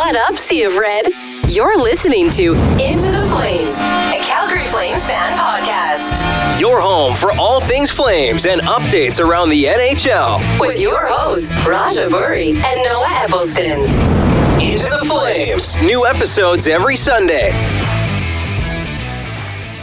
What 0.00 0.16
up, 0.16 0.38
Sea 0.38 0.62
of 0.62 0.78
Red? 0.78 1.08
You're 1.50 1.78
listening 1.78 2.30
to 2.30 2.54
Into 2.82 3.12
the 3.12 3.26
Flames, 3.28 3.76
a 3.76 4.18
Calgary 4.22 4.64
Flames 4.64 5.04
fan 5.04 5.36
podcast. 5.36 6.58
Your 6.58 6.80
home 6.80 7.14
for 7.14 7.32
all 7.32 7.60
things 7.60 7.90
Flames 7.90 8.46
and 8.46 8.62
updates 8.62 9.22
around 9.22 9.50
the 9.50 9.64
NHL. 9.64 10.58
With 10.58 10.80
your 10.80 11.06
hosts, 11.06 11.52
Raja 11.66 12.08
Boury 12.08 12.54
and 12.54 12.82
Noah 12.82 13.08
Eppleston. 13.10 13.82
Into 14.58 14.84
the 14.84 15.04
Flames. 15.06 15.76
New 15.76 16.06
episodes 16.06 16.66
every 16.66 16.96
Sunday. 16.96 17.50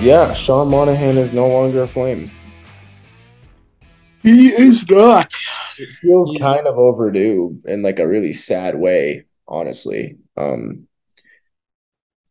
Yeah, 0.01 0.33
Sean 0.33 0.71
Monahan 0.71 1.19
is 1.19 1.31
no 1.31 1.47
longer 1.47 1.83
a 1.83 1.87
flame. 1.87 2.31
He 4.23 4.47
is 4.47 4.89
not. 4.89 5.31
It 5.77 5.91
feels 6.01 6.35
kind 6.39 6.65
of 6.65 6.79
overdue 6.79 7.61
in 7.65 7.83
like 7.83 7.99
a 7.99 8.07
really 8.07 8.33
sad 8.33 8.79
way, 8.79 9.27
honestly. 9.47 10.17
Um 10.35 10.87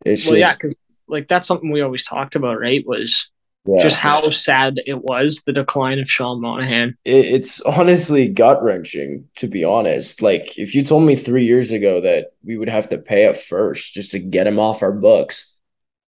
it's 0.04 0.24
Well, 0.27 0.36
just 0.36 0.41
yeah, 0.41 0.52
because 0.52 0.77
like 1.09 1.28
that's 1.28 1.46
something 1.46 1.70
we 1.70 1.82
always 1.82 2.04
talked 2.04 2.34
about, 2.36 2.60
right? 2.60 2.84
Was 2.86 3.30
yeah. 3.66 3.78
just 3.80 3.98
how 3.98 4.30
sad 4.30 4.80
it 4.86 5.02
was 5.02 5.42
the 5.46 5.52
decline 5.52 5.98
of 5.98 6.10
Sean 6.10 6.41
Monahan. 6.41 6.96
it, 7.05 7.27
it's 7.27 7.60
honestly 7.62 8.28
gut 8.28 8.62
wrenching 8.62 9.28
to 9.36 9.48
be 9.48 9.64
honest. 9.64 10.22
Like 10.22 10.58
if 10.58 10.74
you 10.74 10.84
told 10.84 11.05
me 11.05 11.16
three 11.16 11.44
years 11.46 11.72
ago 11.72 12.00
that 12.00 12.32
we 12.44 12.56
would 12.56 12.68
have 12.68 12.88
to 12.91 12.98
pay 12.98 13.27
up 13.27 13.36
first 13.36 13.94
just 13.94 14.12
to 14.12 14.19
get 14.19 14.46
him 14.46 14.58
off 14.58 14.83
our 14.83 14.92
books, 14.92 15.55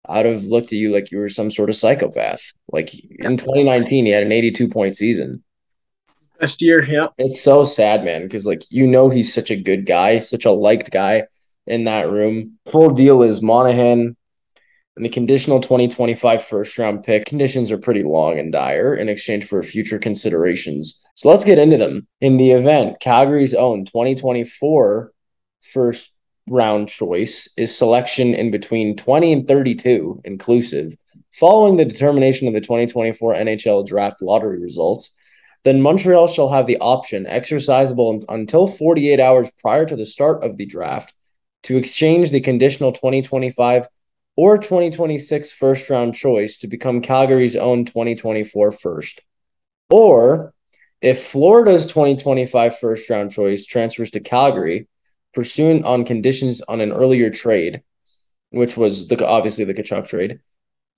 I'd 0.07 0.25
have 0.25 0.43
looked 0.45 0.67
at 0.67 0.79
you 0.79 0.91
like 0.91 1.11
you 1.11 1.19
were 1.19 1.29
some 1.29 1.51
sort 1.51 1.69
of 1.69 1.75
psychopath. 1.75 2.53
Like 2.71 2.93
in 2.93 3.37
2019, 3.37 4.05
he 4.05 4.11
had 4.11 4.23
an 4.23 4.31
82 4.31 4.69
point 4.69 4.95
season. 4.95 5.43
Best 6.41 6.61
year, 6.61 6.83
yeah. 6.83 7.07
It's 7.19 7.39
so 7.39 7.65
sad, 7.65 8.03
man, 8.03 8.23
because 8.23 8.47
like 8.47 8.63
you 8.71 8.87
know 8.87 9.09
he's 9.09 9.31
such 9.31 9.51
a 9.51 9.55
good 9.55 9.85
guy, 9.85 10.19
such 10.19 10.45
a 10.45 10.51
liked 10.51 10.89
guy 10.89 11.27
in 11.67 11.83
that 11.83 12.09
room. 12.09 12.57
Full 12.65 12.89
deal 12.89 13.21
is 13.21 13.43
Monahan 13.43 14.17
and 14.95 15.05
the 15.05 15.09
conditional 15.09 15.59
2025 15.59 16.43
first 16.43 16.77
round 16.79 17.03
pick. 17.03 17.25
Conditions 17.25 17.71
are 17.71 17.77
pretty 17.77 18.01
long 18.01 18.39
and 18.39 18.51
dire 18.51 18.95
in 18.95 19.07
exchange 19.07 19.45
for 19.45 19.61
future 19.61 19.99
considerations. 19.99 20.99
So 21.13 21.29
let's 21.29 21.45
get 21.45 21.59
into 21.59 21.77
them. 21.77 22.07
In 22.21 22.37
the 22.37 22.51
event, 22.51 22.99
Calgary's 22.99 23.53
own 23.53 23.85
2024 23.85 25.13
first 25.61 26.11
round 26.49 26.89
choice 26.89 27.49
is 27.55 27.77
selection 27.77 28.33
in 28.33 28.49
between 28.49 28.97
20 28.97 29.31
and 29.31 29.47
32 29.47 30.21
inclusive. 30.25 30.95
Following 31.33 31.77
the 31.77 31.85
determination 31.85 32.47
of 32.47 32.55
the 32.55 32.61
2024 32.61 33.35
NHL 33.35 33.87
draft 33.87 34.23
lottery 34.23 34.59
results, 34.59 35.11
then 35.63 35.81
Montreal 35.81 36.27
shall 36.27 36.49
have 36.49 36.65
the 36.65 36.77
option, 36.79 37.25
exercisable 37.25 38.23
until 38.29 38.67
48 38.67 39.19
hours 39.19 39.51
prior 39.61 39.85
to 39.85 39.95
the 39.95 40.05
start 40.05 40.43
of 40.43 40.57
the 40.57 40.65
draft, 40.65 41.13
to 41.63 41.77
exchange 41.77 42.31
the 42.31 42.41
conditional 42.41 42.91
2025 42.91 43.87
or 44.35 44.57
2026 44.57 45.51
first 45.51 45.89
round 45.89 46.15
choice 46.15 46.57
to 46.59 46.67
become 46.67 47.01
Calgary's 47.01 47.55
own 47.55 47.85
2024 47.85 48.71
first. 48.71 49.21
Or 49.89 50.53
if 51.01 51.27
Florida's 51.27 51.87
2025 51.87 52.79
first 52.79 53.09
round 53.09 53.31
choice 53.31 53.65
transfers 53.65 54.11
to 54.11 54.19
Calgary, 54.19 54.87
pursuant 55.33 55.85
on 55.85 56.05
conditions 56.05 56.61
on 56.61 56.81
an 56.81 56.91
earlier 56.91 57.29
trade, 57.29 57.83
which 58.49 58.75
was 58.75 59.07
the 59.07 59.25
obviously 59.25 59.65
the 59.65 59.73
Tkachuk 59.73 60.07
trade, 60.07 60.39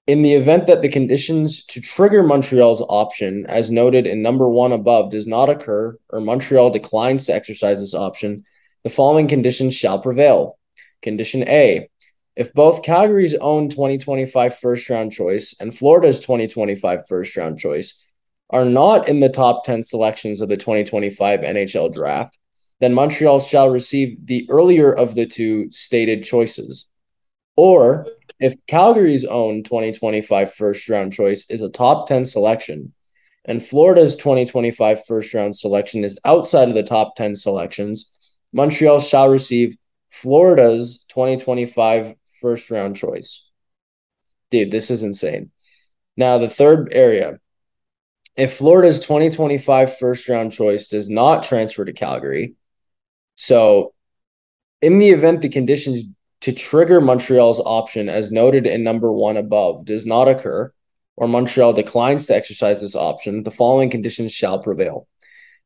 in 0.06 0.22
the 0.22 0.34
event 0.34 0.68
that 0.68 0.82
the 0.82 0.90
conditions 0.90 1.64
to 1.66 1.80
trigger 1.80 2.23
Montreal's 2.23 2.82
option, 2.82 3.46
as 3.48 3.72
noted 3.72 4.06
in 4.06 4.22
number 4.22 4.50
one 4.50 4.73
above, 4.73 5.12
does 5.12 5.26
not 5.26 5.50
occur, 5.50 5.98
or 6.10 6.20
Montreal 6.20 6.72
declines 6.72 7.26
to 7.26 7.34
exercise 7.34 7.80
this 7.80 7.94
option, 7.94 8.44
the 8.84 8.90
following 8.90 9.28
conditions 9.28 9.73
shall 9.73 10.00
prevail. 10.00 10.58
Condition 11.02 11.48
A 11.48 11.90
if 12.36 12.54
both 12.54 12.84
Calgary's 12.84 13.36
own 13.36 13.70
2025 13.70 14.58
first 14.58 14.90
round 14.90 15.12
choice 15.12 15.54
and 15.60 15.78
Florida's 15.78 16.20
2025 16.20 17.08
first 17.08 17.38
round 17.38 17.60
choice 17.60 17.94
are 18.50 18.66
not 18.66 19.08
in 19.08 19.20
the 19.20 19.30
top 19.30 19.64
10 19.66 19.83
selections 19.83 20.42
of 20.42 20.50
the 20.50 20.58
2025 20.58 21.42
NHL 21.42 21.94
draft, 21.94 22.38
then 22.80 22.94
Montreal 22.94 23.39
shall 23.39 23.70
receive 23.70 24.26
the 24.26 24.48
earlier 24.50 24.92
of 24.92 25.16
the 25.16 25.26
two 25.26 25.72
stated 25.72 26.23
choices. 26.23 26.88
Or 27.56 28.08
if 28.39 28.55
Calgary's 28.67 29.26
own 29.26 29.64
2025 29.64 30.54
first 30.54 30.89
round 30.89 31.14
choice 31.14 31.45
is 31.49 31.61
a 31.61 31.70
top 31.70 32.08
10 32.08 32.26
selection 32.26 32.94
and 33.45 33.66
Florida's 33.66 34.16
2025 34.16 35.05
first 35.05 35.33
round 35.33 35.55
selection 35.55 36.04
is 36.04 36.20
outside 36.23 36.70
of 36.70 36.76
the 36.76 36.83
top 36.83 37.16
10 37.16 37.36
selections, 37.36 38.11
Montreal 38.54 38.99
shall 38.99 39.30
receive 39.30 39.77
Florida's 40.11 41.04
2025 41.10 42.16
first 42.39 42.71
round 42.71 42.95
choice. 42.95 43.45
Dude, 44.52 44.71
this 44.71 44.92
is 44.92 45.04
insane. 45.04 45.52
Now, 46.15 46.38
the 46.38 46.50
third 46.50 46.89
area 46.92 47.39
if 48.36 48.58
Florida's 48.58 49.00
2025 49.02 49.98
first 49.98 50.27
round 50.27 50.52
choice 50.52 50.88
does 50.88 51.10
not 51.10 51.44
transfer 51.44 51.86
to 51.86 51.94
Calgary, 51.94 52.55
so 53.36 53.94
in 54.82 55.00
the 55.00 55.10
event 55.10 55.42
the 55.42 55.50
conditions 55.50 56.04
to 56.43 56.52
trigger 56.52 56.99
Montreal's 56.99 57.61
option, 57.61 58.09
as 58.09 58.30
noted 58.30 58.67
in 58.67 58.83
number 58.83 59.09
one 59.09 59.37
above, 59.37 59.86
does 59.86 60.05
not 60.05 60.27
occur, 60.27 60.73
or 61.15 61.26
Montreal 61.26 61.71
declines 61.71 62.26
to 62.27 62.36
exercise 62.36 62.81
this 62.81 62.98
option, 62.98 63.43
the 63.43 63.52
following 63.52 63.89
conditions 63.89 64.33
shall 64.33 64.59
prevail. 64.59 65.08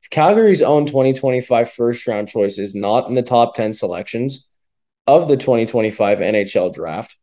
If 0.03 0.11
Calgary's 0.11 0.61
own 0.61 0.85
2025 0.85 1.71
first 1.71 2.05
round 2.05 2.29
choice 2.29 2.59
is 2.59 2.75
not 2.75 3.07
in 3.07 3.15
the 3.15 3.23
top 3.23 3.55
10 3.55 3.73
selections 3.73 4.47
of 5.07 5.27
the 5.27 5.35
2025 5.35 6.19
NHL 6.19 6.71
draft, 6.71 7.17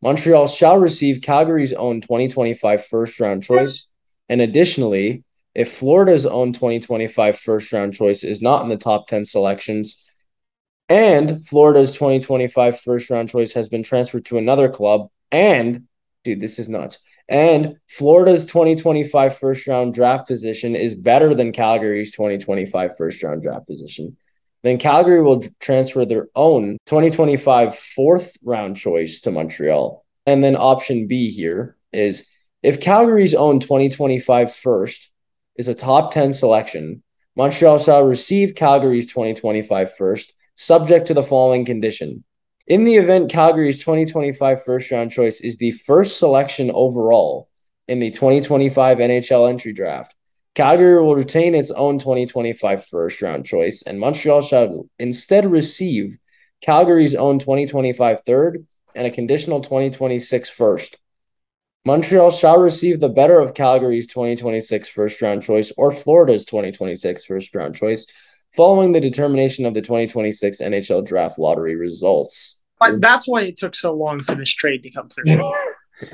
Montreal 0.00 0.46
shall 0.46 0.78
receive 0.78 1.20
Calgary's 1.20 1.72
own 1.72 2.00
2025 2.00 2.86
first 2.86 3.18
round 3.18 3.42
choice. 3.42 3.88
And 4.28 4.40
additionally, 4.40 5.24
if 5.52 5.72
Florida's 5.72 6.26
own 6.26 6.52
2025 6.52 7.36
first 7.40 7.72
round 7.72 7.92
choice 7.92 8.22
is 8.22 8.40
not 8.40 8.62
in 8.62 8.68
the 8.68 8.76
top 8.76 9.08
10 9.08 9.24
selections, 9.24 10.00
and 10.90 11.46
Florida's 11.46 11.92
2025 11.92 12.80
first 12.80 13.08
round 13.08 13.28
choice 13.28 13.52
has 13.52 13.68
been 13.68 13.84
transferred 13.84 14.24
to 14.26 14.38
another 14.38 14.68
club. 14.68 15.08
And, 15.30 15.86
dude, 16.24 16.40
this 16.40 16.58
is 16.58 16.68
nuts. 16.68 16.98
And 17.28 17.76
Florida's 17.88 18.44
2025 18.44 19.38
first 19.38 19.68
round 19.68 19.94
draft 19.94 20.26
position 20.26 20.74
is 20.74 20.96
better 20.96 21.32
than 21.32 21.52
Calgary's 21.52 22.10
2025 22.10 22.96
first 22.98 23.22
round 23.22 23.42
draft 23.42 23.68
position. 23.68 24.16
Then 24.64 24.78
Calgary 24.78 25.22
will 25.22 25.44
transfer 25.60 26.04
their 26.04 26.26
own 26.34 26.76
2025 26.86 27.78
fourth 27.78 28.36
round 28.42 28.76
choice 28.76 29.20
to 29.20 29.30
Montreal. 29.30 30.04
And 30.26 30.42
then 30.42 30.56
option 30.56 31.06
B 31.06 31.30
here 31.30 31.76
is 31.92 32.28
if 32.64 32.80
Calgary's 32.80 33.34
own 33.34 33.60
2025 33.60 34.52
first 34.52 35.08
is 35.54 35.68
a 35.68 35.74
top 35.74 36.12
10 36.12 36.32
selection, 36.32 37.04
Montreal 37.36 37.78
shall 37.78 38.02
receive 38.02 38.56
Calgary's 38.56 39.06
2025 39.06 39.94
first 39.96 40.34
subject 40.60 41.06
to 41.06 41.14
the 41.14 41.22
following 41.22 41.64
condition. 41.64 42.22
In 42.66 42.84
the 42.84 42.96
event 42.96 43.30
Calgary's 43.30 43.78
2025 43.78 44.62
first 44.62 44.90
round 44.90 45.10
choice 45.10 45.40
is 45.40 45.56
the 45.56 45.72
first 45.72 46.18
selection 46.18 46.70
overall 46.74 47.48
in 47.88 47.98
the 47.98 48.10
2025 48.10 48.98
NHL 48.98 49.48
entry 49.48 49.72
draft, 49.72 50.14
Calgary 50.54 51.02
will 51.02 51.16
retain 51.16 51.54
its 51.54 51.70
own 51.70 51.98
2025 51.98 52.84
first 52.84 53.22
round 53.22 53.46
choice, 53.46 53.82
and 53.86 53.98
Montreal 53.98 54.42
shall 54.42 54.86
instead 54.98 55.50
receive 55.50 56.18
Calgary's 56.60 57.14
own 57.14 57.38
2025 57.38 58.20
third 58.26 58.66
and 58.94 59.06
a 59.06 59.10
conditional 59.10 59.62
2026 59.62 60.50
first. 60.50 60.98
Montreal 61.86 62.30
shall 62.30 62.60
receive 62.60 63.00
the 63.00 63.08
better 63.08 63.40
of 63.40 63.54
Calgary's 63.54 64.06
2026 64.08 64.90
first 64.90 65.22
round 65.22 65.42
choice 65.42 65.72
or 65.78 65.90
Florida's 65.90 66.44
2026 66.44 67.24
first 67.24 67.54
round 67.54 67.74
choice 67.74 68.06
following 68.56 68.92
the 68.92 69.00
determination 69.00 69.64
of 69.66 69.74
the 69.74 69.82
2026 69.82 70.60
NHL 70.60 71.04
draft 71.06 71.38
lottery 71.38 71.76
results. 71.76 72.60
But 72.78 73.00
that's 73.00 73.28
why 73.28 73.42
it 73.42 73.56
took 73.56 73.74
so 73.76 73.92
long 73.92 74.20
for 74.20 74.34
this 74.34 74.50
trade 74.50 74.82
to 74.84 74.90
come 74.90 75.08
through. 75.08 75.52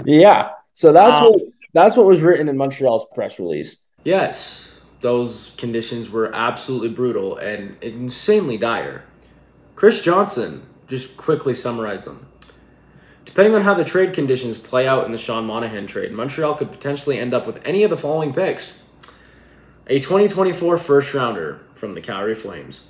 Yeah. 0.05 0.51
So 0.75 0.93
that's 0.93 1.21
Wow. 1.21 1.31
what 1.31 1.43
that's 1.75 1.97
what 1.97 2.07
was 2.07 2.21
written 2.23 2.49
in 2.49 2.57
Montreal's 2.57 3.07
press 3.15 3.39
release. 3.39 3.83
Yes, 4.05 4.81
those 5.01 5.53
conditions 5.59 6.11
were 6.11 6.35
absolutely 6.35 6.89
brutal 6.89 7.37
and 7.37 7.77
insanely 7.83 8.57
dire. 8.57 9.05
Chris 9.75 10.01
Johnston 10.03 10.63
just 10.89 11.17
quickly 11.17 11.53
summarized 11.55 12.05
them. 12.05 12.27
Depending 13.25 13.55
on 13.55 13.63
how 13.63 13.75
the 13.75 13.85
trade 13.85 14.15
conditions 14.15 14.57
play 14.57 14.87
out 14.89 15.05
in 15.05 15.13
the 15.13 15.19
Sean 15.19 15.45
Monahan 15.47 15.87
trade, 15.87 16.13
Montreal 16.13 16.55
could 16.55 16.71
potentially 16.73 17.19
end 17.19 17.35
up 17.35 17.47
with 17.47 17.61
any 17.65 17.83
of 17.83 17.91
the 17.91 17.97
following 17.97 18.33
picks 18.33 18.81
a 19.89 20.01
2024 20.01 20.79
first 20.79 21.15
rounder 21.15 21.61
from 21.75 21.95
the 21.95 22.01
Calgary 22.01 22.35
Flames, 22.35 22.89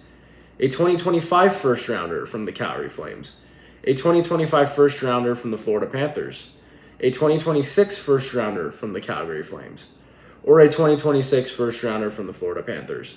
a 0.59 0.69
2025 0.69 1.55
first 1.55 1.89
rounder 1.89 2.25
from 2.25 2.47
the 2.47 2.53
Calgary 2.53 2.89
Flames, 2.89 3.37
a 3.85 3.93
2025 3.93 4.75
first 4.75 5.03
rounder 5.03 5.35
from 5.35 5.51
the 5.51 5.59
Florida 5.59 5.87
Panthers, 5.87 6.53
a 7.01 7.11
2026 7.11 7.99
first 7.99 8.33
rounder 8.33 8.73
from 8.73 8.95
the 8.95 9.01
Calgary 9.03 9.43
Flames, 9.43 9.91
or 10.43 10.61
a 10.61 10.69
2026 10.69 11.51
first 11.51 11.83
rounder 11.83 12.11
from 12.11 12.27
the 12.27 12.33
Florida 12.33 12.63
Panthers. 12.63 13.17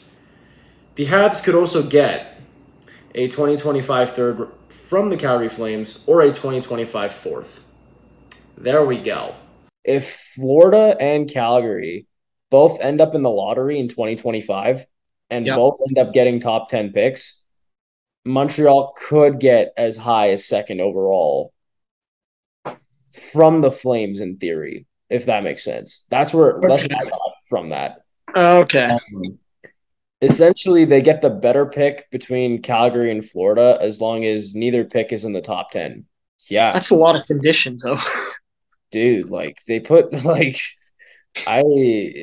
The 0.96 1.06
Habs 1.06 1.42
could 1.42 1.56
also 1.56 1.82
get 1.82 2.42
a 3.16 3.28
2025 3.30 4.14
third 4.14 4.50
from 4.68 5.08
the 5.08 5.16
Calgary 5.16 5.48
Flames 5.48 6.04
or 6.06 6.20
a 6.20 6.28
2025 6.28 7.14
fourth. 7.14 7.64
There 8.58 8.84
we 8.84 8.98
go. 8.98 9.36
If 9.86 10.34
Florida 10.36 10.98
and 11.00 11.30
Calgary 11.32 12.08
both 12.50 12.80
end 12.82 13.02
up 13.02 13.16
in 13.16 13.22
the 13.22 13.30
lottery 13.30 13.80
in 13.80 13.88
2025 13.88 14.86
and 15.30 15.46
Yep. 15.46 15.56
both 15.56 15.78
end 15.88 15.98
up 16.00 16.14
getting 16.14 16.40
top 16.40 16.70
10 16.70 16.92
picks, 16.92 17.40
Montreal 18.26 18.94
could 18.98 19.40
get 19.40 19.74
as 19.78 19.98
high 19.98 20.32
as 20.32 20.46
second 20.46 20.82
overall 20.82 21.54
from 23.32 23.62
the 23.62 23.72
Flames 23.72 24.20
in 24.20 24.38
theory, 24.38 24.86
if 25.10 25.26
that 25.26 25.44
makes 25.44 25.64
sense. 25.64 26.06
That's 26.10 26.34
where 26.34 26.60
that's 26.62 26.84
what 26.84 26.92
I 26.92 27.10
got 27.10 27.20
from 27.50 27.70
that. 27.70 28.02
Okay. 28.36 28.86
Um, 28.86 29.40
essentially, 30.22 30.86
they 30.86 31.02
get 31.02 31.22
the 31.22 31.30
better 31.30 31.66
pick 31.66 32.10
between 32.12 32.62
Calgary 32.62 33.12
and 33.12 33.28
Florida 33.28 33.78
as 33.82 34.00
long 34.02 34.24
as 34.26 34.54
neither 34.56 34.86
pick 34.86 35.12
is 35.12 35.26
in 35.26 35.34
the 35.34 35.42
top 35.42 35.72
10. 35.72 36.06
Yeah, 36.48 36.74
That's 36.74 36.90
a 36.90 36.96
lot 36.96 37.16
of 37.16 37.26
conditions, 37.28 37.84
though. 37.84 37.98
dude, 38.92 39.30
like 39.30 39.60
they 39.68 39.80
put 39.80 40.12
like 40.26 40.60
I 41.48 41.62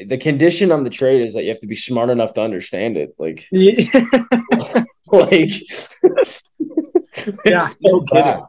the 0.08 0.18
condition 0.20 0.70
on 0.72 0.84
the 0.84 0.90
trade 0.90 1.22
is 1.22 1.34
that 1.34 1.42
you 1.44 1.48
have 1.50 1.60
to 1.60 1.66
be 1.66 1.76
smart 1.76 2.10
enough 2.10 2.34
to 2.34 2.42
understand 2.42 2.96
it. 2.96 3.14
Like 3.18 3.46
like 5.12 5.50
Yeah, 7.44 7.68
no 7.80 8.04
so. 8.12 8.48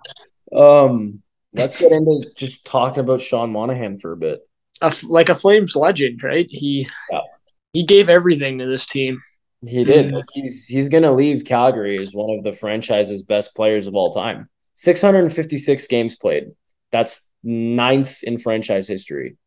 Um 0.60 1.22
let's 1.54 1.80
get 1.80 1.92
into 1.92 2.30
just 2.36 2.66
talking 2.66 3.00
about 3.00 3.22
Sean 3.22 3.52
Monahan 3.52 4.00
for 4.00 4.12
a 4.12 4.18
bit. 4.18 4.42
a 4.82 4.94
like 5.08 5.30
a 5.30 5.36
Flames 5.36 5.76
legend, 5.76 6.24
right? 6.24 6.48
He 6.50 6.88
Yeah. 7.12 7.20
he 7.74 7.84
gave 7.84 8.10
everything 8.10 8.60
to 8.60 8.66
this 8.66 8.86
team. 8.86 9.18
He 9.66 9.84
did. 9.84 10.14
Mm. 10.14 10.24
He's 10.34 10.68
he's 10.68 10.90
gonna 10.90 11.14
leave 11.16 11.46
Calgary 11.46 11.98
as 12.00 12.14
one 12.14 12.38
of 12.38 12.44
the 12.44 12.54
franchise's 12.54 13.24
best 13.24 13.56
players 13.56 13.88
of 13.88 13.96
all 13.96 14.14
time. 14.14 14.50
656 14.76 15.88
games 15.88 16.16
played. 16.16 16.52
That's 16.92 17.28
ninth 17.44 18.22
in 18.24 18.38
franchise 18.38 18.88
history. 18.88 19.38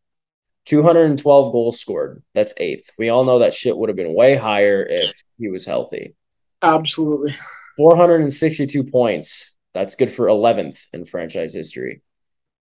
212 0.67 1.53
goals 1.53 1.81
scored. 1.81 2.23
That's 2.35 2.55
eighth. 2.57 2.91
We 2.99 3.09
all 3.09 3.25
know 3.25 3.41
that 3.41 3.55
shit 3.55 3.77
would 3.77 3.89
have 3.89 3.97
been 3.97 4.15
way 4.15 4.37
higher 4.37 4.87
if 4.89 5.13
he 5.39 5.49
was 5.49 5.65
healthy. 5.65 6.15
Absolutely. 6.63 7.35
462 7.77 8.85
points. 8.85 9.53
That's 9.73 9.95
good 9.95 10.13
for 10.13 10.27
11th 10.27 10.79
in 10.93 11.05
franchise 11.05 11.55
history. 11.55 12.03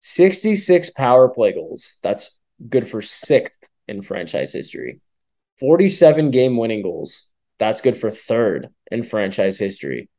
66 0.01 0.92
power 0.92 1.30
play 1.30 1.54
goals. 1.54 1.98
That's 2.01 2.31
good 2.68 2.88
for 2.88 3.01
sixth 3.01 3.57
in 3.88 4.01
franchise 4.01 4.54
history. 4.54 5.01
47 5.60 6.31
game 6.31 6.56
winning 6.56 6.84
goals. 6.84 7.28
That's 7.57 7.81
good 7.81 7.98
for 7.98 8.10
third 8.10 8.69
in 8.92 9.04
franchise 9.04 9.57
history. 9.60 10.10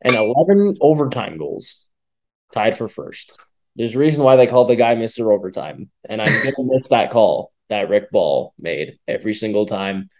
And 0.00 0.14
11 0.14 0.76
overtime 0.80 1.38
goals. 1.38 1.84
Tied 2.52 2.76
for 2.78 2.88
first. 2.88 3.36
There's 3.76 3.94
a 3.94 3.98
reason 3.98 4.22
why 4.22 4.36
they 4.36 4.46
call 4.46 4.66
the 4.66 4.76
guy 4.76 4.94
Mr. 4.94 5.32
Overtime. 5.32 5.90
And 6.08 6.22
I'm 6.22 6.42
going 6.42 6.54
to 6.54 6.70
miss 6.72 6.88
that 6.88 7.10
call 7.10 7.52
that 7.68 7.88
Rick 7.88 8.10
Ball 8.10 8.54
made 8.58 8.98
every 9.08 9.34
single 9.34 9.66
time 9.66 10.10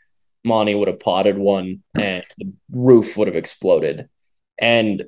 Monty 0.45 0.75
would 0.75 0.89
have 0.89 1.01
potted 1.01 1.39
one 1.39 1.83
and 1.99 2.25
the 2.39 2.53
roof 2.71 3.17
would 3.17 3.29
have 3.29 3.37
exploded. 3.37 4.09
And 4.59 5.05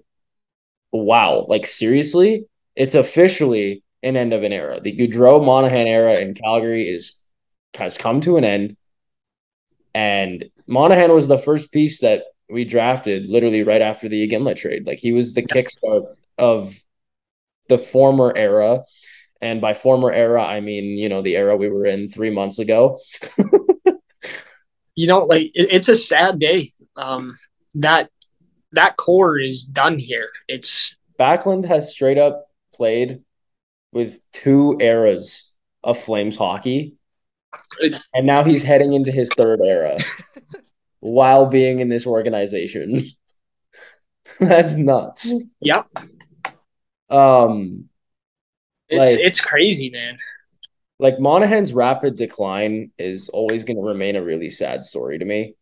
wow, 0.92 1.46
like 1.48 1.66
seriously, 1.66 2.46
it's 2.74 2.94
officially 2.94 3.82
an 4.02 4.16
end 4.16 4.32
of 4.32 4.42
an 4.42 4.52
era. 4.52 4.80
The 4.80 4.96
Gaudreau 4.96 5.44
Monahan 5.44 5.86
era 5.86 6.18
in 6.18 6.34
Calgary 6.34 6.88
is 6.88 7.16
has 7.74 7.98
come 7.98 8.20
to 8.22 8.36
an 8.36 8.44
end. 8.44 8.76
And 9.94 10.46
Monahan 10.66 11.12
was 11.12 11.26
the 11.26 11.38
first 11.38 11.72
piece 11.72 12.00
that 12.00 12.24
we 12.48 12.64
drafted 12.64 13.26
literally 13.26 13.62
right 13.62 13.82
after 13.82 14.08
the 14.08 14.26
Iginla 14.26 14.56
trade. 14.56 14.86
Like 14.86 14.98
he 14.98 15.12
was 15.12 15.34
the 15.34 15.42
kickstart 15.42 16.14
of 16.38 16.78
the 17.68 17.78
former 17.78 18.32
era. 18.36 18.84
And 19.40 19.60
by 19.60 19.74
former 19.74 20.10
era, 20.10 20.42
I 20.42 20.60
mean, 20.60 20.96
you 20.96 21.08
know, 21.08 21.20
the 21.22 21.36
era 21.36 21.56
we 21.56 21.68
were 21.68 21.84
in 21.84 22.08
three 22.08 22.30
months 22.30 22.58
ago. 22.58 22.98
You 24.98 25.06
know, 25.06 25.20
like 25.20 25.42
it, 25.54 25.68
it's 25.70 25.88
a 25.88 25.94
sad 25.94 26.38
day. 26.38 26.70
Um, 26.96 27.36
that 27.74 28.10
that 28.72 28.96
core 28.96 29.38
is 29.38 29.62
done 29.62 29.98
here. 29.98 30.30
It's 30.48 30.94
Backlund 31.20 31.66
has 31.66 31.92
straight 31.92 32.16
up 32.18 32.46
played 32.72 33.22
with 33.92 34.20
two 34.32 34.78
eras 34.80 35.52
of 35.84 35.98
Flames 35.98 36.36
hockey, 36.36 36.96
it's 37.78 38.08
and 38.14 38.26
now 38.26 38.42
he's 38.42 38.62
heading 38.62 38.94
into 38.94 39.12
his 39.12 39.28
third 39.36 39.60
era 39.62 39.98
while 41.00 41.46
being 41.46 41.80
in 41.80 41.88
this 41.88 42.06
organization. 42.06 43.04
That's 44.40 44.74
nuts. 44.74 45.32
yep. 45.60 45.86
Um, 47.10 47.88
It's 48.88 49.10
Like- 49.16 49.26
it's 49.26 49.40
crazy, 49.40 49.90
man. 49.90 50.16
like 50.98 51.18
Monahan's 51.18 51.72
rapid 51.74 52.14
decline 52.16 52.90
is 52.98 53.28
always 53.28 53.64
going 53.64 53.76
to 53.76 53.82
remain 53.82 54.14
a 54.16 54.22
really 54.22 54.48
sad 54.48 54.84
story 54.84 55.18
to 55.18 55.24
me. 55.24 55.56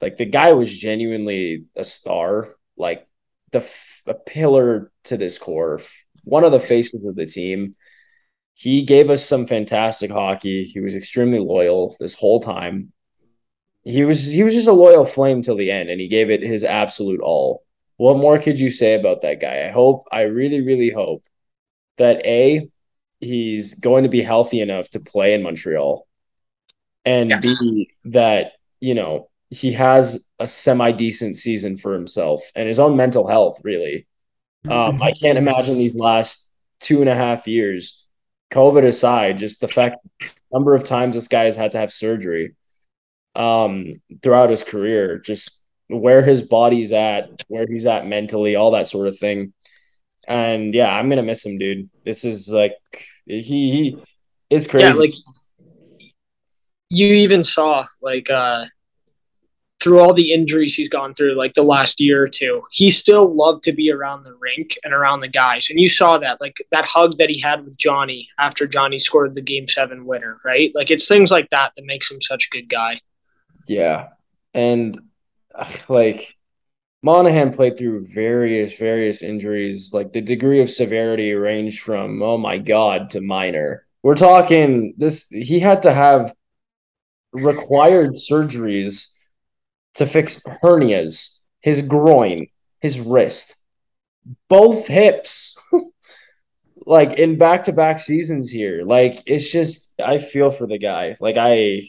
Like 0.00 0.16
the 0.16 0.24
guy 0.26 0.52
was 0.52 0.76
genuinely 0.76 1.64
a 1.76 1.84
star, 1.84 2.56
like 2.76 3.06
the 3.52 3.60
f- 3.60 4.02
a 4.06 4.14
pillar 4.14 4.90
to 5.04 5.16
this 5.16 5.38
core, 5.38 5.80
one 6.24 6.42
of 6.44 6.50
the 6.52 6.58
faces 6.60 7.04
of 7.06 7.14
the 7.14 7.26
team. 7.26 7.76
He 8.54 8.82
gave 8.82 9.08
us 9.08 9.24
some 9.24 9.46
fantastic 9.46 10.10
hockey. 10.10 10.64
He 10.64 10.80
was 10.80 10.94
extremely 10.96 11.38
loyal 11.38 11.96
this 12.00 12.14
whole 12.14 12.40
time. 12.40 12.92
He 13.84 14.04
was 14.04 14.24
he 14.26 14.42
was 14.42 14.52
just 14.54 14.66
a 14.68 14.72
loyal 14.72 15.04
flame 15.06 15.42
till 15.42 15.56
the 15.56 15.70
end, 15.70 15.90
and 15.90 16.00
he 16.00 16.08
gave 16.08 16.28
it 16.30 16.42
his 16.42 16.64
absolute 16.64 17.20
all. 17.20 17.62
What 17.96 18.16
more 18.18 18.38
could 18.38 18.58
you 18.58 18.70
say 18.70 18.94
about 18.94 19.22
that 19.22 19.40
guy? 19.40 19.66
I 19.66 19.70
hope, 19.70 20.06
I 20.10 20.22
really, 20.22 20.60
really 20.60 20.90
hope 20.90 21.22
that 21.98 22.24
a 22.26 22.68
he's 23.20 23.74
going 23.74 24.02
to 24.02 24.08
be 24.10 24.22
healthy 24.22 24.60
enough 24.60 24.90
to 24.90 25.00
play 25.00 25.34
in 25.34 25.42
Montreal, 25.42 26.06
and 27.04 27.30
Yeah. 27.30 27.38
b 27.40 27.90
that 28.06 28.52
you 28.80 28.94
know 28.94 29.28
he 29.50 29.72
has 29.72 30.24
a 30.40 30.48
semi 30.48 30.90
decent 30.92 31.36
season 31.36 31.76
for 31.76 31.94
himself 31.94 32.42
and 32.56 32.66
his 32.68 32.78
own 32.78 32.96
mental 32.96 33.26
health. 33.28 33.60
Really, 33.62 34.06
um, 34.68 35.00
I 35.02 35.12
can't 35.12 35.38
imagine 35.38 35.76
these 35.76 35.94
last 35.94 36.38
two 36.80 37.00
and 37.00 37.08
a 37.08 37.14
half 37.14 37.46
years, 37.46 38.04
COVID 38.50 38.84
aside, 38.84 39.38
just 39.38 39.60
the 39.60 39.68
fact 39.68 39.96
number 40.52 40.74
of 40.74 40.84
times 40.84 41.14
this 41.14 41.28
guy 41.28 41.44
has 41.44 41.56
had 41.56 41.72
to 41.72 41.78
have 41.78 41.92
surgery 41.92 42.54
um, 43.36 44.00
throughout 44.22 44.50
his 44.50 44.64
career, 44.64 45.18
just 45.18 45.60
where 45.88 46.22
his 46.22 46.42
body's 46.42 46.92
at, 46.92 47.42
where 47.48 47.66
he's 47.68 47.86
at 47.86 48.06
mentally, 48.06 48.56
all 48.56 48.72
that 48.72 48.88
sort 48.88 49.08
of 49.08 49.18
thing. 49.18 49.52
And 50.26 50.74
yeah, 50.74 50.90
I'm 50.90 51.08
gonna 51.08 51.22
miss 51.22 51.44
him, 51.44 51.58
dude. 51.58 51.90
This 52.04 52.24
is 52.24 52.48
like 52.48 52.76
he 53.26 53.42
he 53.42 53.98
it's 54.50 54.66
crazy. 54.66 54.86
Yeah, 54.86 54.94
like 54.94 55.14
you 56.90 57.08
even 57.08 57.42
saw 57.42 57.84
like 58.00 58.30
uh 58.30 58.64
through 59.80 60.00
all 60.00 60.14
the 60.14 60.32
injuries 60.32 60.74
he's 60.74 60.88
gone 60.88 61.12
through 61.12 61.34
like 61.34 61.52
the 61.52 61.62
last 61.62 62.00
year 62.00 62.22
or 62.22 62.28
two 62.28 62.62
he 62.70 62.88
still 62.88 63.34
loved 63.34 63.62
to 63.62 63.72
be 63.72 63.90
around 63.90 64.22
the 64.22 64.34
rink 64.34 64.78
and 64.82 64.94
around 64.94 65.20
the 65.20 65.28
guys 65.28 65.68
and 65.68 65.78
you 65.78 65.88
saw 65.88 66.16
that 66.16 66.40
like 66.40 66.56
that 66.70 66.86
hug 66.86 67.12
that 67.18 67.28
he 67.28 67.38
had 67.38 67.62
with 67.64 67.76
johnny 67.76 68.26
after 68.38 68.66
johnny 68.66 68.98
scored 68.98 69.34
the 69.34 69.42
game 69.42 69.68
seven 69.68 70.06
winner 70.06 70.40
right 70.42 70.72
like 70.74 70.90
it's 70.90 71.06
things 71.06 71.30
like 71.30 71.50
that 71.50 71.72
that 71.76 71.84
makes 71.84 72.10
him 72.10 72.20
such 72.22 72.46
a 72.46 72.50
good 72.50 72.68
guy 72.68 72.98
Yeah. 73.66 74.08
And 74.52 74.98
like 75.88 76.36
Monahan 77.02 77.52
played 77.52 77.76
through 77.76 78.06
various, 78.06 78.78
various 78.78 79.22
injuries. 79.22 79.92
Like 79.92 80.12
the 80.12 80.20
degree 80.20 80.60
of 80.60 80.70
severity 80.70 81.32
ranged 81.34 81.80
from, 81.80 82.22
oh 82.22 82.38
my 82.38 82.58
God, 82.58 83.10
to 83.10 83.20
minor. 83.20 83.86
We're 84.02 84.14
talking 84.14 84.94
this, 84.96 85.28
he 85.28 85.60
had 85.60 85.82
to 85.82 85.92
have 85.92 86.32
required 87.32 88.14
surgeries 88.14 89.08
to 89.94 90.06
fix 90.06 90.40
hernias, 90.62 91.38
his 91.60 91.82
groin, 91.82 92.46
his 92.80 92.98
wrist, 92.98 93.56
both 94.48 94.86
hips. 94.86 95.56
like 96.86 97.14
in 97.14 97.38
back 97.38 97.64
to 97.64 97.72
back 97.72 97.98
seasons 97.98 98.50
here. 98.50 98.82
Like 98.84 99.22
it's 99.26 99.50
just, 99.50 99.90
I 100.02 100.18
feel 100.18 100.50
for 100.50 100.66
the 100.66 100.78
guy. 100.78 101.16
Like 101.20 101.36
I, 101.38 101.88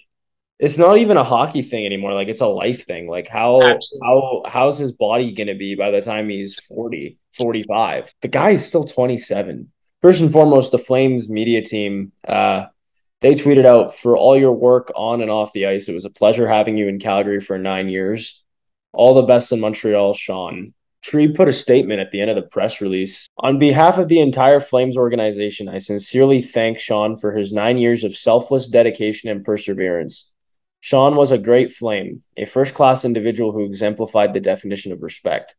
it's 0.58 0.78
not 0.78 0.98
even 0.98 1.18
a 1.18 1.24
hockey 1.24 1.62
thing 1.62 1.86
anymore. 1.86 2.14
Like 2.14 2.28
it's 2.28 2.42
a 2.42 2.48
life 2.48 2.86
thing. 2.86 3.10
Like 3.10 3.28
how 3.28 3.62
Absolutely. 3.62 4.00
how 4.04 4.44
how's 4.48 4.78
his 4.78 4.92
body 4.92 5.34
going 5.34 5.48
to 5.48 5.56
be 5.56 5.76
by 5.76 5.92
the 5.92 6.02
time 6.02 6.30
he's 6.30 6.56
40, 6.56 7.18
45? 7.34 8.14
The 8.22 8.28
guy 8.28 8.52
is 8.52 8.66
still 8.66 8.86
27. 8.86 9.72
First 10.02 10.22
and 10.22 10.32
foremost, 10.32 10.72
the 10.72 10.78
Flames 10.78 11.30
media 11.30 11.62
team 11.62 12.12
uh 12.28 12.68
they 13.22 13.34
tweeted 13.34 13.66
out 13.66 13.96
for 13.96 14.18
all 14.18 14.38
your 14.38 14.52
work 14.52 14.92
on 14.96 15.22
and 15.22 15.32
off 15.32 15.54
the 15.54 15.66
ice. 15.66 15.90
It 15.90 15.94
was 15.94 16.06
a 16.06 16.10
pleasure 16.10 16.48
having 16.48 16.78
you 16.78 16.88
in 16.88 17.00
Calgary 17.00 17.40
for 17.40 17.58
9 17.58 17.90
years. 17.90 18.44
All 18.94 19.16
the 19.16 19.24
best 19.24 19.52
in 19.52 19.60
Montreal, 19.60 20.14
Sean. 20.14 20.74
Tree 21.02 21.32
put 21.32 21.48
a 21.48 21.54
statement 21.54 22.00
at 22.02 22.12
the 22.12 22.22
end 22.22 22.30
of 22.30 22.36
the 22.36 22.50
press 22.50 22.82
release. 22.82 23.28
On 23.38 23.58
behalf 23.58 23.98
of 23.98 24.10
the 24.10 24.20
entire 24.20 24.60
Flames 24.60 24.98
organization, 24.98 25.70
I 25.70 25.80
sincerely 25.80 26.42
thank 26.42 26.80
Sean 26.80 27.16
for 27.16 27.32
his 27.32 27.54
nine 27.54 27.78
years 27.78 28.04
of 28.04 28.16
selfless 28.16 28.68
dedication 28.68 29.30
and 29.30 29.44
perseverance. 29.44 30.32
Sean 30.86 31.16
was 31.16 31.32
a 31.32 31.40
great 31.40 31.72
flame, 31.72 32.22
a 32.38 32.46
first 32.46 32.76
class 32.76 33.06
individual 33.06 33.52
who 33.52 33.66
exemplified 33.66 34.34
the 34.34 34.40
definition 34.40 34.92
of 34.92 35.02
respect. 35.02 35.56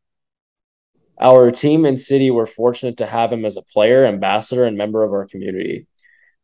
Our 1.20 1.50
team 1.50 1.84
and 1.84 1.98
city 1.98 2.30
were 2.30 2.46
fortunate 2.46 2.98
to 2.98 3.06
have 3.06 3.32
him 3.32 3.44
as 3.44 3.56
a 3.56 3.62
player, 3.62 4.04
ambassador, 4.04 4.62
and 4.62 4.78
member 4.78 5.02
of 5.02 5.12
our 5.12 5.26
community. 5.26 5.88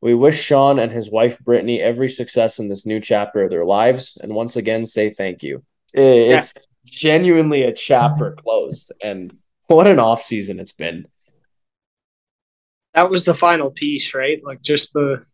We 0.00 0.14
wish 0.14 0.42
Sean 0.42 0.80
and 0.80 0.90
his 0.90 1.08
wife 1.08 1.38
Brittany 1.38 1.80
every 1.80 2.08
success 2.08 2.58
in 2.58 2.66
this 2.66 2.84
new 2.84 2.98
chapter 2.98 3.44
of 3.44 3.50
their 3.50 3.64
lives, 3.64 4.18
and 4.20 4.34
once 4.34 4.56
again 4.56 4.84
say 4.84 5.10
thank 5.10 5.44
you. 5.44 5.62
It's 5.94 6.52
genuinely 6.84 7.62
a 7.62 7.72
chapter 7.72 8.32
closed, 8.32 8.90
and 9.00 9.32
what 9.68 9.86
an 9.86 10.00
off 10.00 10.24
season 10.24 10.58
it's 10.58 10.72
been. 10.72 11.06
That 12.94 13.10
was 13.10 13.26
the 13.26 13.34
final 13.34 13.70
piece, 13.70 14.12
right? 14.12 14.42
Like 14.44 14.60
just 14.60 14.92
the 14.92 15.24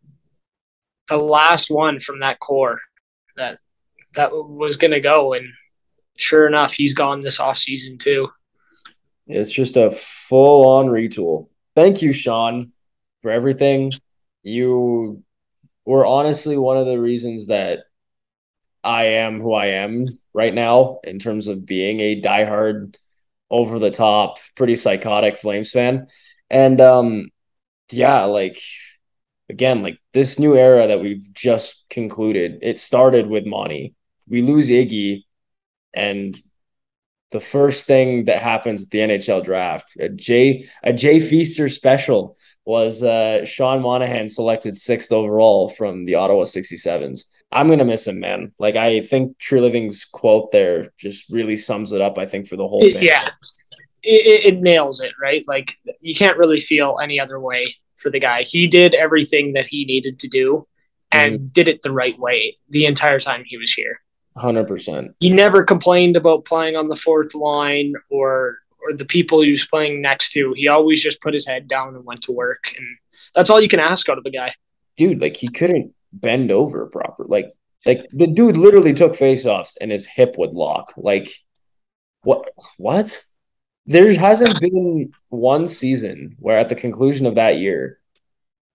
the 1.08 1.16
last 1.16 1.70
one 1.70 1.98
from 1.98 2.20
that 2.20 2.40
core 2.40 2.78
that 3.38 3.59
that 4.14 4.33
was 4.33 4.76
going 4.76 4.90
to 4.92 5.00
go, 5.00 5.33
and 5.35 5.47
sure 6.16 6.47
enough, 6.47 6.73
he's 6.73 6.95
gone 6.95 7.21
this 7.21 7.40
off 7.40 7.59
season 7.59 7.99
too. 7.99 8.28
It's 9.26 9.52
just 9.52 9.76
a 9.76 9.90
full 9.90 10.68
on 10.68 10.87
retool. 10.87 11.49
Thank 11.75 12.02
you, 12.02 12.12
Sean, 12.12 12.73
for 13.23 13.30
everything 13.30 13.92
you 14.42 15.23
were 15.85 16.07
honestly 16.07 16.57
one 16.57 16.76
of 16.76 16.87
the 16.87 17.00
reasons 17.00 17.49
that 17.49 17.80
I 18.83 19.04
am 19.04 19.40
who 19.40 19.52
I 19.52 19.66
am 19.66 20.07
right 20.33 20.54
now 20.54 21.00
in 21.04 21.18
terms 21.18 21.49
of 21.49 21.66
being 21.66 22.00
a 22.00 22.21
diehard, 22.21 22.97
over 23.50 23.78
the 23.78 23.90
top, 23.90 24.38
pretty 24.57 24.76
psychotic 24.76 25.38
Flames 25.38 25.71
fan. 25.71 26.09
And 26.50 26.80
um 26.80 27.28
yeah, 27.90 28.25
like 28.25 28.61
again, 29.48 29.82
like 29.82 29.98
this 30.12 30.38
new 30.38 30.56
era 30.56 30.86
that 30.88 31.00
we've 31.00 31.32
just 31.32 31.84
concluded, 31.90 32.58
it 32.62 32.78
started 32.78 33.26
with 33.26 33.46
Monty. 33.46 33.94
We 34.28 34.42
lose 34.42 34.68
Iggy, 34.68 35.24
and 35.94 36.36
the 37.30 37.40
first 37.40 37.86
thing 37.86 38.26
that 38.26 38.42
happens 38.42 38.82
at 38.82 38.90
the 38.90 38.98
NHL 38.98 39.44
draft, 39.44 39.96
a 39.98 40.08
Jay 40.08 40.68
a 40.82 40.92
Jay 40.92 41.20
Feaster 41.20 41.68
special 41.68 42.36
was 42.64 43.02
uh, 43.02 43.44
Sean 43.44 43.80
Monahan 43.80 44.28
selected 44.28 44.76
sixth 44.76 45.12
overall 45.12 45.70
from 45.70 46.04
the 46.04 46.16
Ottawa 46.16 46.44
67s. 46.44 47.24
I'm 47.50 47.68
gonna 47.68 47.84
miss 47.84 48.06
him, 48.06 48.20
man. 48.20 48.52
Like 48.58 48.76
I 48.76 49.00
think 49.00 49.38
Treliving's 49.38 50.04
quote 50.04 50.52
there 50.52 50.92
just 50.98 51.30
really 51.30 51.56
sums 51.56 51.92
it 51.92 52.02
up. 52.02 52.18
I 52.18 52.26
think 52.26 52.46
for 52.46 52.56
the 52.56 52.68
whole 52.68 52.80
thing. 52.80 53.02
Yeah, 53.02 53.28
it, 54.02 54.54
it 54.54 54.60
nails 54.60 55.00
it, 55.00 55.12
right? 55.20 55.42
Like 55.48 55.76
you 56.00 56.14
can't 56.14 56.36
really 56.36 56.60
feel 56.60 56.98
any 57.02 57.18
other 57.18 57.40
way 57.40 57.64
for 57.98 58.10
the 58.10 58.20
guy. 58.20 58.42
He 58.42 58.66
did 58.66 58.94
everything 58.94 59.52
that 59.54 59.66
he 59.66 59.84
needed 59.84 60.18
to 60.20 60.28
do, 60.28 60.66
and 61.10 61.40
mm. 61.40 61.52
did 61.52 61.68
it 61.68 61.82
the 61.82 61.92
right 61.92 62.18
way 62.18 62.56
the 62.70 62.86
entire 62.86 63.20
time 63.20 63.44
he 63.46 63.56
was 63.56 63.72
here. 63.72 64.00
Hundred 64.36 64.68
percent. 64.68 65.14
He 65.20 65.30
never 65.30 65.64
complained 65.64 66.16
about 66.16 66.44
playing 66.44 66.76
on 66.76 66.88
the 66.88 66.96
fourth 66.96 67.34
line 67.34 67.94
or 68.10 68.58
or 68.80 68.92
the 68.92 69.04
people 69.04 69.42
he 69.42 69.50
was 69.50 69.66
playing 69.66 70.00
next 70.00 70.30
to. 70.30 70.52
He 70.56 70.68
always 70.68 71.02
just 71.02 71.20
put 71.20 71.34
his 71.34 71.46
head 71.46 71.66
down 71.66 71.96
and 71.96 72.04
went 72.04 72.22
to 72.22 72.32
work, 72.32 72.72
and 72.76 72.86
that's 73.34 73.50
all 73.50 73.60
you 73.60 73.68
can 73.68 73.80
ask 73.80 74.08
out 74.08 74.18
of 74.18 74.24
a 74.26 74.30
guy. 74.30 74.54
Dude, 74.96 75.20
like 75.20 75.36
he 75.36 75.48
couldn't 75.48 75.94
bend 76.12 76.50
over 76.50 76.86
proper. 76.86 77.24
Like, 77.24 77.52
like 77.86 78.06
the 78.12 78.26
dude 78.26 78.56
literally 78.56 78.94
took 78.94 79.12
faceoffs 79.12 79.74
and 79.80 79.90
his 79.90 80.06
hip 80.06 80.36
would 80.38 80.52
lock. 80.52 80.94
Like, 80.96 81.30
what? 82.22 82.48
What? 82.76 83.22
There 83.88 84.12
hasn't 84.12 84.61
been 84.61 85.12
one 85.30 85.66
season 85.66 86.37
where, 86.38 86.59
at 86.59 86.68
the 86.68 86.75
conclusion 86.75 87.25
of 87.25 87.37
that 87.37 87.57
year, 87.59 87.99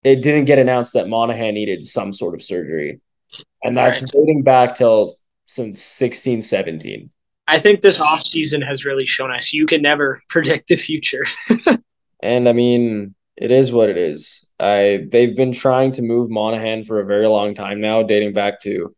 it 0.04 0.24
didn't 0.24 0.46
get 0.46 0.58
announced 0.60 0.94
that 0.94 1.08
Monahan 1.08 1.54
needed 1.54 1.86
some 1.86 2.12
sort 2.12 2.34
of 2.34 2.42
surgery, 2.42 3.00
and 3.64 3.78
that's 3.78 4.02
right. 4.02 4.12
dating 4.12 4.42
back 4.42 4.76
till 4.76 5.16
since 5.46 5.82
16, 5.82 6.42
17. 6.42 7.12
I 7.48 7.60
think 7.60 7.82
this 7.82 8.00
offseason 8.00 8.66
has 8.68 8.86
really 8.86 9.06
shown 9.06 9.32
us 9.32 9.54
you 9.54 9.68
can 9.68 9.84
never 9.84 10.22
predict 10.30 10.68
the 10.68 10.76
future. 10.76 11.26
and 12.24 12.50
I 12.50 12.54
mean, 12.54 13.14
it 13.38 13.52
is 13.52 13.72
what 13.72 13.90
it 13.90 13.98
is. 13.98 14.50
I 14.60 15.06
they've 15.12 15.36
been 15.36 15.54
trying 15.54 15.92
to 15.94 16.02
move 16.02 16.32
Monahan 16.32 16.86
for 16.86 17.00
a 17.00 17.06
very 17.06 17.28
long 17.28 17.54
time 17.54 17.82
now, 17.82 18.02
dating 18.02 18.34
back 18.34 18.62
to, 18.62 18.96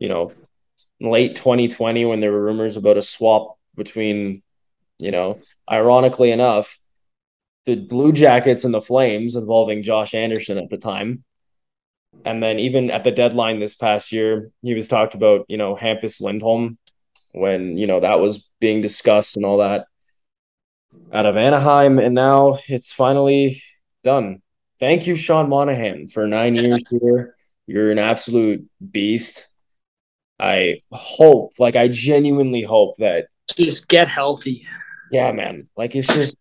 you 0.00 0.08
know, 0.08 0.32
late 1.00 1.36
2020 1.36 2.04
when 2.06 2.18
there 2.18 2.32
were 2.32 2.44
rumors 2.44 2.76
about 2.76 2.96
a 2.96 3.02
swap 3.02 3.58
between, 3.76 4.42
you 4.98 5.10
know, 5.10 5.38
ironically 5.70 6.30
enough, 6.30 6.78
the 7.66 7.76
Blue 7.76 8.12
Jackets 8.12 8.64
and 8.64 8.74
the 8.74 8.82
Flames 8.82 9.36
involving 9.36 9.82
Josh 9.82 10.14
Anderson 10.14 10.58
at 10.58 10.70
the 10.70 10.76
time. 10.76 11.24
And 12.24 12.42
then 12.42 12.58
even 12.58 12.90
at 12.90 13.04
the 13.04 13.10
deadline 13.10 13.58
this 13.58 13.74
past 13.74 14.12
year, 14.12 14.50
he 14.62 14.74
was 14.74 14.88
talked 14.88 15.14
about, 15.14 15.46
you 15.48 15.56
know, 15.56 15.74
Hampus 15.74 16.20
Lindholm 16.20 16.78
when 17.34 17.76
you 17.76 17.88
know 17.88 17.98
that 18.00 18.20
was 18.20 18.48
being 18.60 18.80
discussed 18.80 19.36
and 19.36 19.44
all 19.44 19.58
that 19.58 19.86
out 21.12 21.26
of 21.26 21.36
Anaheim, 21.36 21.98
and 21.98 22.14
now 22.14 22.58
it's 22.68 22.92
finally 22.92 23.62
done. 24.02 24.42
Thank 24.80 25.06
you, 25.06 25.16
Sean 25.16 25.48
Monahan, 25.48 26.08
for 26.08 26.26
nine 26.26 26.54
years 26.54 26.88
here. 27.02 27.34
You're 27.66 27.90
an 27.90 27.98
absolute 27.98 28.68
beast. 28.90 29.48
I 30.38 30.78
hope, 30.92 31.54
like, 31.58 31.76
I 31.76 31.88
genuinely 31.88 32.62
hope 32.62 32.96
that 32.98 33.28
just 33.56 33.88
get 33.88 34.08
healthy. 34.08 34.66
Yeah, 35.10 35.32
man. 35.32 35.68
Like, 35.76 35.94
it's 35.94 36.06
just. 36.08 36.36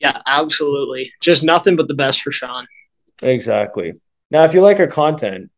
Yeah, 0.00 0.20
absolutely. 0.26 1.12
Just 1.20 1.44
nothing 1.44 1.76
but 1.76 1.88
the 1.88 1.94
best 1.94 2.22
for 2.22 2.30
Sean. 2.30 2.66
Exactly. 3.22 3.94
Now, 4.30 4.44
if 4.44 4.52
you 4.52 4.60
like 4.60 4.80
our 4.80 4.86
content, 4.86 5.50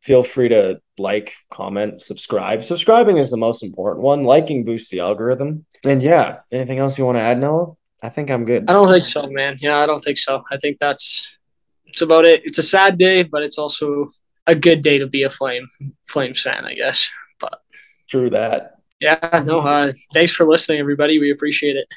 feel 0.00 0.22
free 0.22 0.48
to 0.48 0.80
like, 0.98 1.34
comment, 1.50 2.02
subscribe. 2.02 2.62
Subscribing 2.62 3.18
is 3.18 3.30
the 3.30 3.36
most 3.36 3.62
important 3.62 4.02
one. 4.02 4.24
Liking 4.24 4.64
boosts 4.64 4.88
the 4.88 5.00
algorithm. 5.00 5.66
And 5.84 6.02
yeah, 6.02 6.38
anything 6.50 6.78
else 6.78 6.98
you 6.98 7.04
want 7.04 7.18
to 7.18 7.22
add, 7.22 7.38
Noah? 7.38 7.74
I 8.02 8.08
think 8.08 8.30
I'm 8.30 8.46
good. 8.46 8.68
I 8.68 8.72
don't 8.72 8.90
think 8.90 9.04
so, 9.04 9.28
man. 9.28 9.56
Yeah, 9.60 9.78
I 9.78 9.86
don't 9.86 10.00
think 10.00 10.18
so. 10.18 10.42
I 10.50 10.56
think 10.56 10.78
that's 10.78 11.28
it's 11.84 12.00
about 12.00 12.24
it. 12.24 12.42
It's 12.44 12.58
a 12.58 12.62
sad 12.62 12.96
day, 12.96 13.22
but 13.22 13.42
it's 13.42 13.58
also 13.58 14.06
a 14.46 14.54
good 14.54 14.80
day 14.80 14.98
to 14.98 15.06
be 15.06 15.22
a 15.22 15.30
flame 15.30 15.66
flame 16.06 16.34
fan, 16.34 16.64
I 16.64 16.74
guess. 16.74 17.10
But 17.38 17.60
true 18.08 18.30
that. 18.30 18.79
Yeah, 19.00 19.42
no. 19.46 19.60
Uh, 19.60 19.92
thanks 20.12 20.32
for 20.32 20.46
listening, 20.46 20.78
everybody. 20.78 21.18
We 21.18 21.30
appreciate 21.30 21.76
it. 21.76 21.92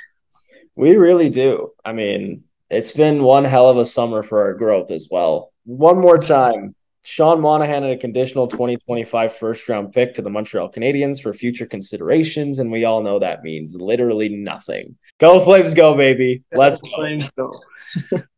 We 0.75 0.95
really 0.95 1.29
do. 1.29 1.71
I 1.83 1.93
mean, 1.93 2.45
it's 2.69 2.91
been 2.91 3.23
one 3.23 3.43
hell 3.43 3.69
of 3.69 3.77
a 3.77 3.85
summer 3.85 4.23
for 4.23 4.41
our 4.41 4.53
growth 4.53 4.89
as 4.89 5.07
well. 5.11 5.51
One 5.65 5.99
more 5.99 6.17
time, 6.17 6.75
Sean 7.03 7.41
Monahan 7.41 7.83
had 7.83 7.91
a 7.91 7.97
conditional 7.97 8.47
2025 8.47 9.35
first 9.35 9.67
round 9.67 9.91
pick 9.91 10.15
to 10.15 10.21
the 10.21 10.29
Montreal 10.29 10.71
Canadiens 10.71 11.21
for 11.21 11.33
future 11.33 11.65
considerations. 11.65 12.59
And 12.59 12.71
we 12.71 12.85
all 12.85 13.03
know 13.03 13.19
that 13.19 13.43
means 13.43 13.75
literally 13.75 14.29
nothing. 14.29 14.97
Go 15.19 15.41
Flames, 15.41 15.73
go, 15.73 15.95
baby. 15.95 16.43
Let's 16.55 16.79
Flames 16.79 17.29
go. 17.31 17.51